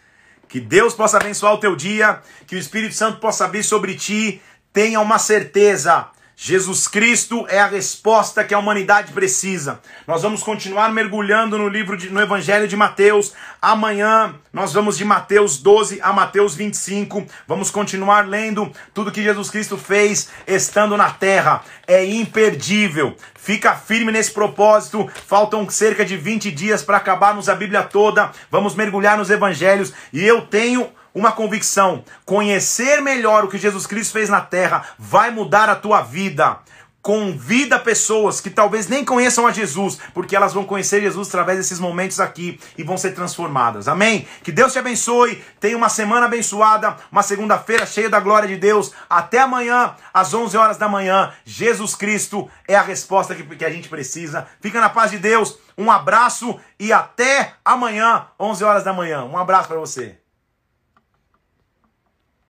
[0.51, 4.41] Que Deus possa abençoar o teu dia, que o Espírito Santo possa vir sobre ti.
[4.73, 6.07] Tenha uma certeza.
[6.43, 9.79] Jesus Cristo é a resposta que a humanidade precisa.
[10.07, 13.31] Nós vamos continuar mergulhando no livro de, no Evangelho de Mateus.
[13.61, 17.27] Amanhã nós vamos de Mateus 12 a Mateus 25.
[17.47, 21.61] Vamos continuar lendo tudo que Jesus Cristo fez estando na terra.
[21.85, 23.15] É imperdível.
[23.35, 25.07] Fica firme nesse propósito.
[25.27, 28.31] Faltam cerca de 20 dias para acabarmos a Bíblia toda.
[28.49, 34.13] Vamos mergulhar nos evangelhos e eu tenho uma convicção: conhecer melhor o que Jesus Cristo
[34.13, 36.59] fez na terra vai mudar a tua vida.
[37.01, 41.79] Convida pessoas que talvez nem conheçam a Jesus, porque elas vão conhecer Jesus através desses
[41.79, 43.87] momentos aqui e vão ser transformadas.
[43.87, 44.27] Amém?
[44.43, 45.43] Que Deus te abençoe.
[45.59, 48.91] Tenha uma semana abençoada, uma segunda-feira cheia da glória de Deus.
[49.09, 51.33] Até amanhã, às 11 horas da manhã.
[51.43, 54.45] Jesus Cristo é a resposta que, que a gente precisa.
[54.61, 55.57] Fica na paz de Deus.
[55.75, 59.23] Um abraço e até amanhã, 11 horas da manhã.
[59.23, 60.20] Um abraço para você.